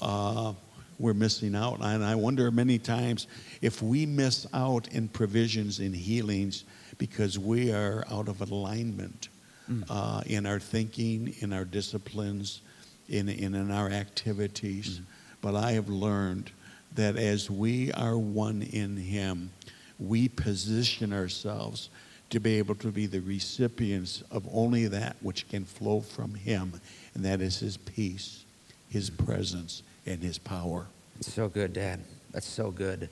[0.00, 0.54] uh,
[0.98, 1.80] we're missing out.
[1.80, 3.26] And I wonder many times
[3.62, 6.64] if we miss out in provisions in healings
[6.98, 9.28] because we are out of alignment
[9.70, 9.84] mm.
[9.90, 12.62] uh, in our thinking, in our disciplines,
[13.08, 15.00] in, in, in our activities.
[15.00, 15.04] Mm.
[15.40, 16.50] But I have learned
[16.94, 19.50] that as we are one in Him,
[19.98, 21.90] we position ourselves
[22.30, 26.80] to be able to be the recipients of only that which can flow from Him,
[27.14, 28.44] and that is His peace,
[28.88, 30.86] His presence, and His power.
[31.20, 32.00] So good, Dad.
[32.32, 33.08] That's so good.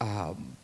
[0.00, 0.56] Um,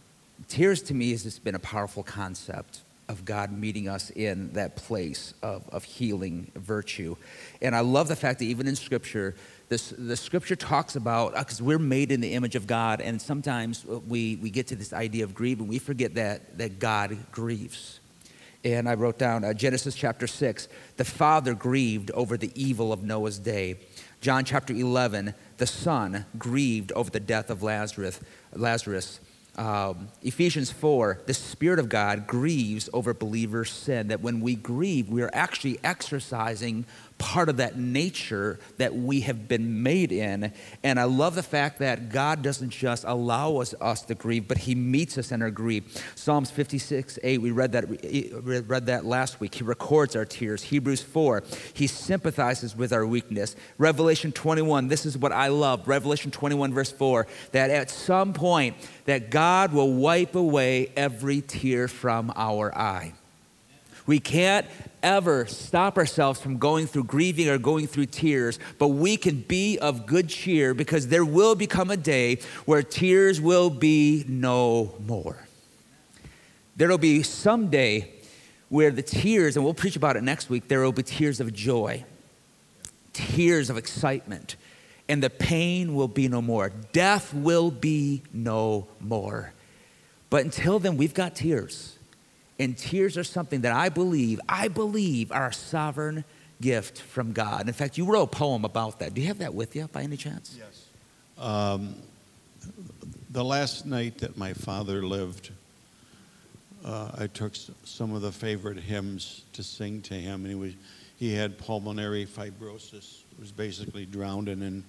[0.48, 4.76] tears to me has just been a powerful concept of God meeting us in that
[4.76, 7.16] place of, of healing virtue.
[7.62, 9.34] And I love the fact that even in Scripture,
[9.68, 13.20] this, the Scripture talks about, because uh, we're made in the image of God, and
[13.20, 17.16] sometimes we, we get to this idea of grief and we forget that, that God
[17.32, 18.00] grieves.
[18.64, 23.02] And I wrote down uh, Genesis chapter 6, the father grieved over the evil of
[23.02, 23.76] Noah's day.
[24.20, 28.20] John chapter 11, the son grieved over the death of Lazarus.
[28.52, 29.20] Lazarus
[29.58, 34.06] um, Ephesians 4, the Spirit of God grieves over believers' sin.
[34.06, 36.86] That when we grieve, we are actually exercising
[37.18, 40.52] part of that nature that we have been made in.
[40.82, 44.58] And I love the fact that God doesn't just allow us, us to grieve, but
[44.58, 46.02] He meets us in our grief.
[46.14, 49.54] Psalms 56, 8, we read that, we read that last week.
[49.56, 50.62] He records our tears.
[50.62, 51.42] Hebrews 4,
[51.74, 53.56] He sympathizes with our weakness.
[53.76, 55.86] Revelation 21, this is what I love.
[55.88, 58.76] Revelation 21, verse 4, that at some point,
[59.06, 63.14] that God will wipe away every tear from our eye.
[64.08, 64.66] We can't
[65.02, 69.78] ever stop ourselves from going through grieving or going through tears, but we can be
[69.78, 75.46] of good cheer because there will become a day where tears will be no more.
[76.74, 78.14] There will be some day
[78.70, 81.52] where the tears, and we'll preach about it next week, there will be tears of
[81.52, 82.02] joy,
[83.12, 84.56] tears of excitement,
[85.06, 86.70] and the pain will be no more.
[86.92, 89.52] Death will be no more.
[90.30, 91.97] But until then, we've got tears.
[92.58, 96.24] And tears are something that I believe, I believe are a sovereign
[96.60, 97.68] gift from God.
[97.68, 99.14] In fact, you wrote a poem about that.
[99.14, 100.58] Do you have that with you by any chance?
[100.58, 100.86] Yes.
[101.38, 101.94] Um,
[103.30, 105.50] the last night that my father lived,
[106.84, 107.52] uh, I took
[107.84, 110.72] some of the favorite hymns to sing to him, and he was
[111.16, 113.22] he had pulmonary fibrosis.
[113.38, 114.84] was basically drowning in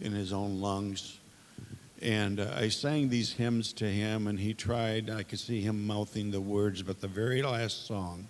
[0.00, 1.17] in his own lungs.
[2.00, 5.10] And uh, I sang these hymns to him, and he tried.
[5.10, 8.28] I could see him mouthing the words, but the very last song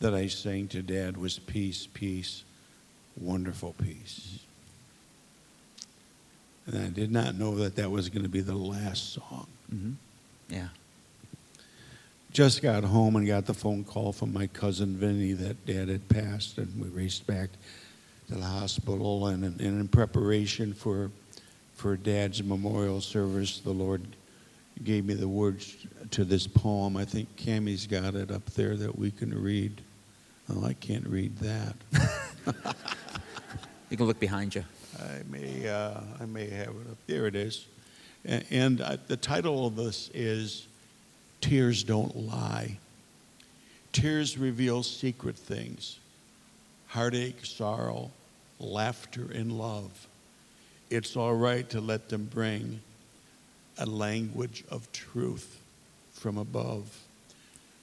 [0.00, 2.44] that I sang to Dad was Peace, Peace,
[3.20, 4.38] Wonderful Peace.
[6.66, 9.46] And I did not know that that was going to be the last song.
[9.74, 9.92] Mm-hmm.
[10.50, 10.68] Yeah.
[12.30, 16.08] Just got home and got the phone call from my cousin Vinny that Dad had
[16.08, 17.48] passed, and we raced back
[18.28, 19.26] to the hospital.
[19.26, 21.10] And, and in preparation for
[21.78, 24.02] for Dad's memorial service, the Lord
[24.82, 25.76] gave me the words
[26.10, 26.96] to this poem.
[26.96, 29.80] I think Cammy's got it up there that we can read.
[30.50, 31.74] Oh, I can't read that.
[33.90, 34.64] you can look behind you.
[34.98, 36.96] I may, uh, I may have it up.
[37.06, 37.66] There it is.
[38.24, 40.66] And, and uh, the title of this is
[41.40, 42.76] Tears Don't Lie.
[43.92, 46.00] Tears reveal secret things
[46.88, 48.10] heartache, sorrow,
[48.58, 50.08] laughter, and love
[50.90, 52.80] it's all right to let them bring
[53.78, 55.60] a language of truth
[56.12, 57.04] from above.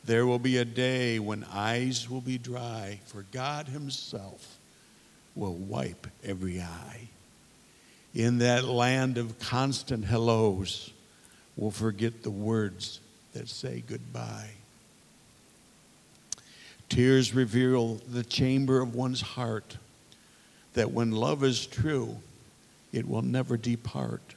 [0.04, 4.58] There will be a day when eyes will be dry, for God Himself
[5.36, 7.10] will wipe every eye.
[8.14, 10.92] In that land of constant hellos,
[11.58, 13.00] we'll forget the words
[13.34, 14.52] that say goodbye.
[16.88, 19.78] Tears reveal the chamber of one's heart,
[20.74, 22.18] that when love is true,
[22.96, 24.36] it will never depart.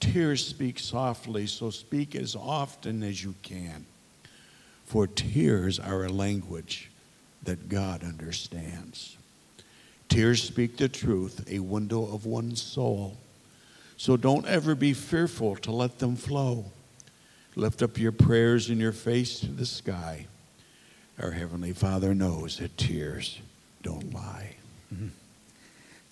[0.00, 3.84] Tears speak softly, so speak as often as you can.
[4.86, 6.90] For tears are a language
[7.42, 9.16] that God understands.
[10.08, 13.18] Tears speak the truth, a window of one's soul.
[13.96, 16.64] So don't ever be fearful to let them flow.
[17.54, 20.26] Lift up your prayers and your face to the sky.
[21.22, 23.40] Our Heavenly Father knows that tears
[23.82, 24.56] don't lie.
[24.92, 25.08] Mm-hmm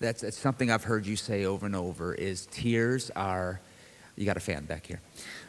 [0.01, 3.61] that's, that's something I've heard you say over and over is tears are,
[4.17, 4.99] you got a fan back here.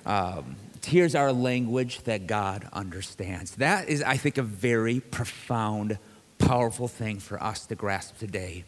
[0.06, 3.56] Um, tears are a language that God understands.
[3.56, 5.98] That is, I think, a very profound,
[6.38, 8.64] powerful thing for us to grasp today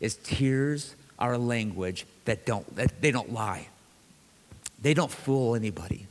[0.00, 3.68] is tears are a language that don't, that they don't lie.
[4.82, 6.06] they don't fool anybody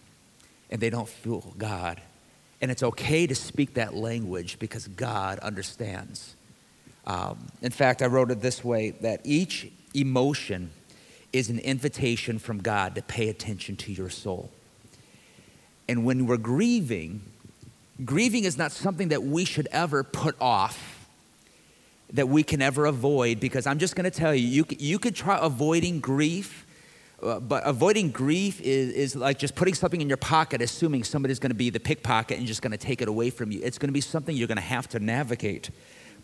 [0.70, 2.02] and they don't fool God.
[2.60, 6.36] And it's okay to speak that language because God understands.
[7.06, 10.72] Um, in fact, I wrote it this way that each emotion
[11.32, 14.52] is an invitation from God to pay attention to your soul.
[15.90, 17.22] And when we're grieving,
[18.06, 21.08] grieving is not something that we should ever put off,
[22.14, 25.16] that we can ever avoid, because I'm just going to tell you, you, you could
[25.16, 26.66] try avoiding grief,
[27.22, 31.40] uh, but avoiding grief is, is like just putting something in your pocket, assuming somebody's
[31.40, 33.60] going to be the pickpocket and just going to take it away from you.
[33.64, 35.70] It's going to be something you're going to have to navigate.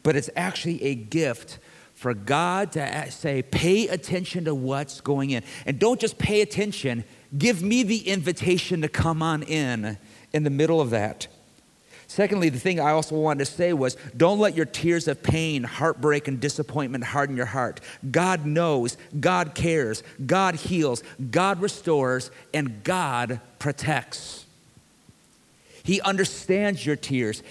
[0.03, 1.59] But it's actually a gift
[1.93, 5.43] for God to say, pay attention to what's going in.
[5.65, 7.03] And don't just pay attention,
[7.37, 9.97] give me the invitation to come on in
[10.31, 11.27] in the middle of that.
[12.07, 15.63] Secondly, the thing I also wanted to say was don't let your tears of pain,
[15.63, 17.81] heartbreak, and disappointment harden your heart.
[18.09, 24.47] God knows, God cares, God heals, God restores, and God protects.
[25.89, 27.41] He understands your tears.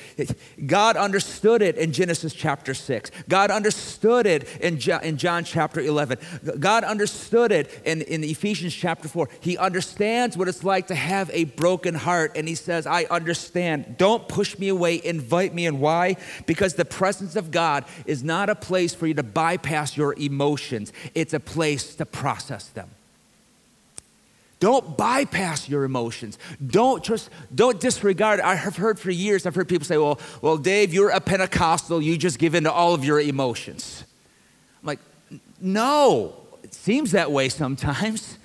[0.65, 3.11] God understood it in Genesis chapter 6.
[3.29, 6.19] God understood it in, in John chapter 11.
[6.61, 9.29] God understood it in, in Ephesians chapter 4.
[9.41, 12.31] He understands what it's like to have a broken heart.
[12.37, 13.97] And He says, I understand.
[13.99, 15.01] Don't push me away.
[15.03, 15.67] Invite me.
[15.67, 16.15] And why?
[16.47, 20.93] Because the presence of God is not a place for you to bypass your emotions,
[21.13, 22.89] it's a place to process them.
[24.61, 26.39] Don't bypass your emotions.
[26.65, 28.41] Don't just don't disregard.
[28.41, 32.03] I have heard for years, I've heard people say, well, well, Dave, you're a Pentecostal,
[32.03, 34.05] you just give in to all of your emotions.
[34.83, 35.01] I'm like,
[35.61, 36.35] no.
[36.65, 38.37] It seems that way sometimes.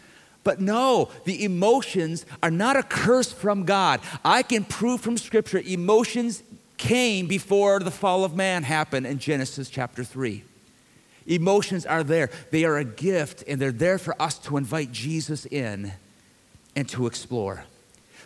[0.44, 4.02] But no, the emotions are not a curse from God.
[4.24, 6.44] I can prove from Scripture emotions
[6.78, 10.44] came before the fall of man happened in Genesis chapter 3.
[11.28, 12.30] Emotions are there.
[12.52, 15.94] They are a gift, and they're there for us to invite Jesus in
[16.76, 17.66] and to explore.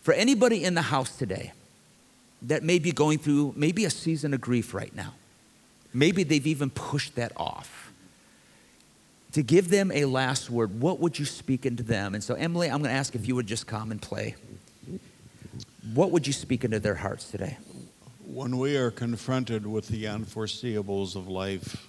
[0.01, 1.51] For anybody in the house today
[2.43, 5.13] that may be going through maybe a season of grief right now,
[5.93, 7.91] maybe they've even pushed that off.
[9.33, 12.15] To give them a last word, what would you speak into them?
[12.15, 14.35] And so, Emily, I'm going to ask if you would just come and play.
[15.93, 17.57] What would you speak into their hearts today?
[18.25, 21.87] When we are confronted with the unforeseeables of life,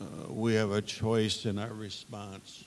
[0.00, 2.64] uh, we have a choice in our response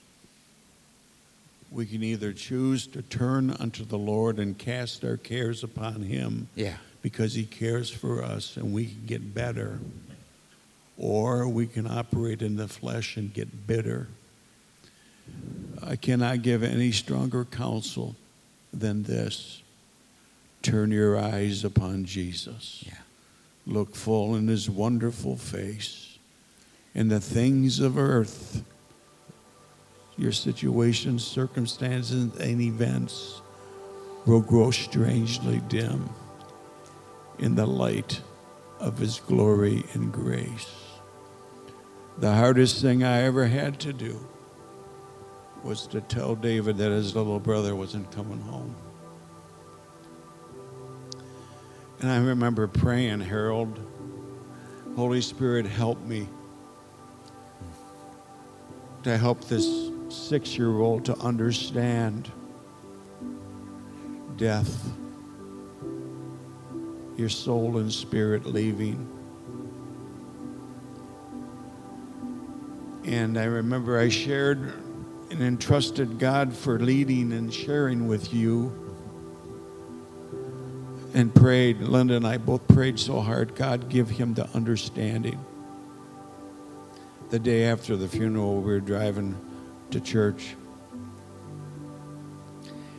[1.70, 6.48] we can either choose to turn unto the Lord and cast our cares upon Him.
[6.54, 6.76] Yeah.
[7.02, 9.78] Because He cares for us and we can get better.
[10.98, 14.08] Or we can operate in the flesh and get bitter.
[15.82, 18.16] I cannot give any stronger counsel
[18.72, 19.62] than this
[20.62, 22.84] turn your eyes upon Jesus.
[22.86, 22.94] Yeah.
[23.66, 26.18] Look full in His wonderful face,
[26.94, 28.62] and the things of earth
[30.20, 33.40] your situations, circumstances, and events
[34.26, 36.08] will grow strangely dim
[37.38, 38.20] in the light
[38.78, 40.74] of His glory and grace.
[42.18, 44.18] The hardest thing I ever had to do
[45.62, 48.74] was to tell David that his little brother wasn't coming home.
[52.00, 53.78] And I remember praying, Harold,
[54.96, 56.26] Holy Spirit, help me
[59.02, 62.30] to help this six year old to understand
[64.36, 64.90] death,
[67.16, 69.08] your soul and spirit leaving.
[73.04, 74.72] And I remember I shared
[75.30, 78.72] and entrusted God for leading and sharing with you
[81.14, 81.80] and prayed.
[81.80, 85.44] Linda and I both prayed so hard, God, give him the understanding.
[87.30, 89.36] The day after the funeral, we were driving
[89.92, 90.54] to church.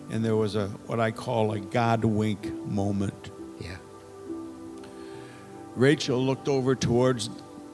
[0.09, 3.31] And there was a what I call a God wink moment.
[3.59, 3.77] Yeah.
[5.75, 7.29] Rachel looked over towards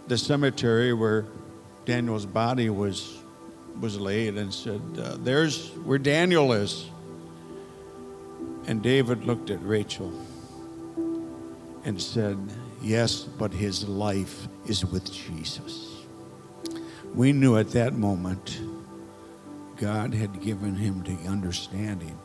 [0.07, 1.25] the cemetery where
[1.85, 3.17] Daniel's body was
[3.79, 6.85] was laid and said, uh, "There's where Daniel is."
[8.67, 10.11] And David looked at Rachel
[11.85, 12.37] and said,
[12.83, 15.87] "Yes, but his life is with Jesus."
[17.15, 18.59] We knew at that moment
[19.77, 22.17] God had given him the understanding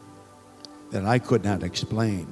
[0.90, 2.26] that I could not explain,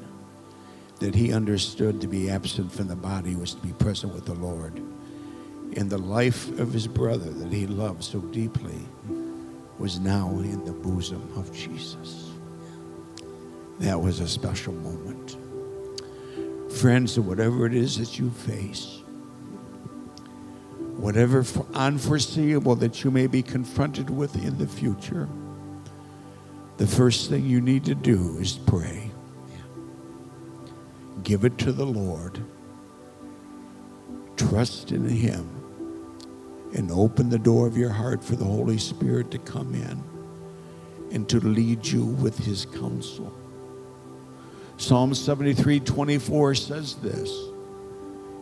[0.99, 4.35] that he understood to be absent from the body was to be present with the
[4.35, 4.83] Lord.
[5.77, 8.81] And the life of his brother that he loved so deeply
[9.79, 12.31] was now in the bosom of Jesus.
[13.79, 15.37] That was a special moment.
[16.73, 19.00] Friends, whatever it is that you face,
[21.01, 21.45] whatever
[21.75, 25.29] unforeseeable that you may be confronted with in the future,
[26.77, 29.11] the first thing you need to do is pray.
[31.23, 32.43] Give it to the Lord.
[34.37, 35.49] Trust in Him.
[36.75, 40.03] And open the door of your heart for the Holy Spirit to come in
[41.13, 43.33] and to lead you with His counsel.
[44.77, 47.31] Psalm 73 24 says this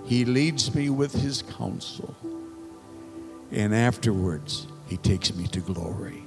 [0.05, 2.15] He leads me with His counsel,
[3.53, 6.23] and afterwards He takes me to glory.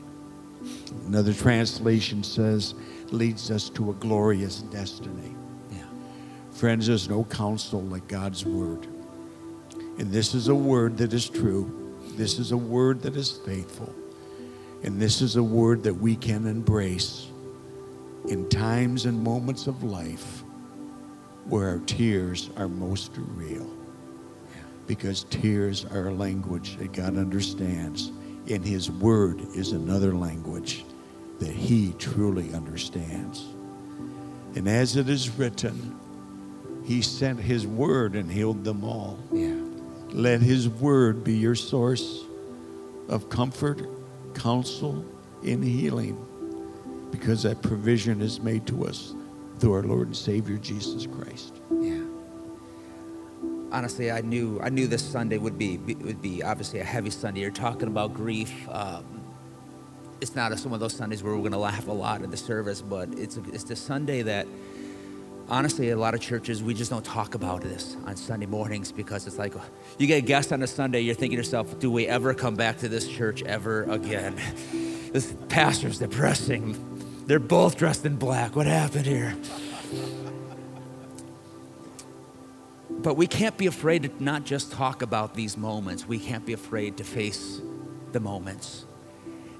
[1.07, 2.75] Another translation says,
[3.11, 5.35] leads us to a glorious destiny.
[5.71, 5.83] Yeah.
[6.51, 8.87] Friends, there's no counsel like God's word.
[9.97, 11.97] And this is a word that is true.
[12.15, 13.93] This is a word that is faithful.
[14.83, 17.27] And this is a word that we can embrace
[18.27, 20.43] in times and moments of life
[21.45, 23.69] where our tears are most real.
[24.91, 28.11] Because tears are a language that God understands
[28.49, 30.83] and his word is another language
[31.39, 33.45] that he truly understands.
[34.57, 35.97] And as it is written,
[36.83, 39.17] he sent his word and healed them all.
[39.31, 39.55] Yeah.
[40.09, 42.25] Let his word be your source
[43.07, 43.87] of comfort,
[44.33, 45.05] counsel,
[45.41, 46.17] and healing
[47.11, 49.15] because that provision is made to us
[49.59, 51.53] through our Lord and Savior Jesus Christ.
[51.79, 52.00] Yeah.
[53.71, 57.41] Honestly, I knew I knew this Sunday would be would be obviously a heavy Sunday.
[57.41, 58.67] You're talking about grief.
[58.69, 59.05] Um,
[60.19, 62.29] it's not a, some of those Sundays where we're going to laugh a lot in
[62.29, 64.45] the service, but it's it's the Sunday that
[65.51, 69.27] honestly, a lot of churches, we just don't talk about this on Sunday mornings because
[69.27, 69.53] it's like
[69.99, 72.55] you get a guest on a Sunday, you're thinking to yourself, do we ever come
[72.55, 74.39] back to this church ever again?
[75.11, 77.23] This pastor's depressing.
[77.27, 78.55] They're both dressed in black.
[78.55, 79.35] What happened here?
[83.03, 86.07] But we can't be afraid to not just talk about these moments.
[86.07, 87.59] We can't be afraid to face
[88.11, 88.85] the moments.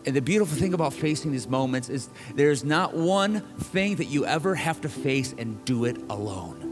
[0.06, 4.26] And the beautiful thing about facing these moments is there's not one thing that you
[4.26, 6.68] ever have to face and do it alone.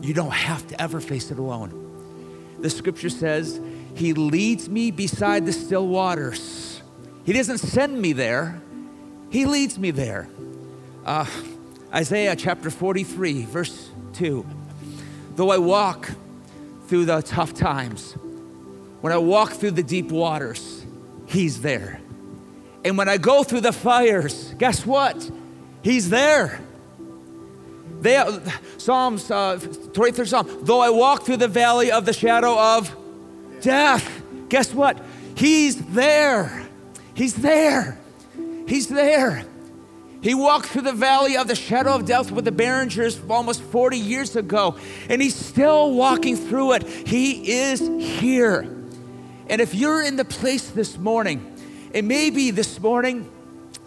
[0.00, 1.82] You don't have to ever face it alone.
[2.60, 3.60] The scripture says,
[3.94, 6.82] He leads me beside the still waters.
[7.24, 8.60] He doesn't send me there,
[9.30, 10.28] He leads me there.
[11.04, 11.26] Uh,
[11.92, 14.44] Isaiah chapter 43, verse 2.
[15.36, 16.10] Though I walk
[16.88, 18.12] through the tough times,
[19.00, 20.84] when I walk through the deep waters,
[21.26, 22.00] He's there.
[22.84, 25.30] And when I go through the fires, guess what?
[25.82, 26.60] He's there.
[28.00, 28.22] They,
[28.78, 32.94] Psalms, uh, 23rd Psalm, though I walk through the valley of the shadow of
[33.60, 35.04] death, guess what?
[35.36, 36.66] He's there.
[37.14, 37.98] He's there.
[38.68, 39.44] He's there.
[40.22, 43.98] He walked through the valley of the shadow of death with the Berringers almost 40
[43.98, 44.76] years ago,
[45.08, 46.86] and he's still walking through it.
[46.86, 48.62] He is here.
[49.48, 51.54] And if you're in the place this morning,
[51.94, 53.30] and maybe this morning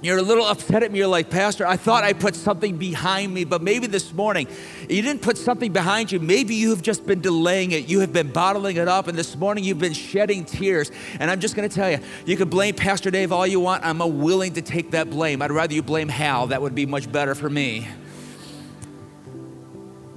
[0.01, 0.99] you're a little upset at me.
[0.99, 4.47] You're like, Pastor, I thought I put something behind me, but maybe this morning
[4.89, 6.19] you didn't put something behind you.
[6.19, 7.89] Maybe you have just been delaying it.
[7.89, 10.91] You have been bottling it up, and this morning you've been shedding tears.
[11.19, 13.85] And I'm just going to tell you, you can blame Pastor Dave all you want.
[13.85, 15.41] I'm willing to take that blame.
[15.41, 16.47] I'd rather you blame Hal.
[16.47, 17.87] That would be much better for me.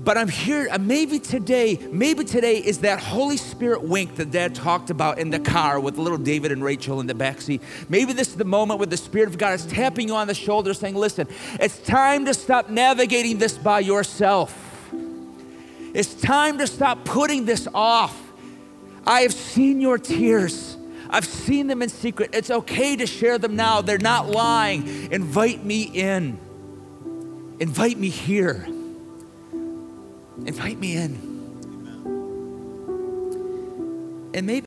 [0.05, 4.53] But I'm here, uh, maybe today, maybe today is that Holy Spirit wink that Dad
[4.53, 7.63] talked about in the car with little David and Rachel in the back seat.
[7.89, 10.35] Maybe this is the moment where the Spirit of God is tapping you on the
[10.35, 11.29] shoulder saying, Listen,
[11.61, 14.59] it's time to stop navigating this by yourself.
[15.95, 18.19] It's time to stop putting this off.
[19.07, 20.77] I have seen your tears.
[21.11, 22.31] I've seen them in secret.
[22.33, 23.83] It's okay to share them now.
[23.83, 25.13] They're not lying.
[25.13, 26.41] Invite me in.
[27.61, 28.67] Invite me here.
[30.47, 31.33] Invite me in.
[34.35, 34.61] And maybe